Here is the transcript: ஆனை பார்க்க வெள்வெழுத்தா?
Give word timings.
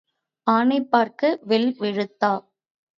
ஆனை 0.47 0.79
பார்க்க 0.91 1.37
வெள்வெழுத்தா? 1.43 2.33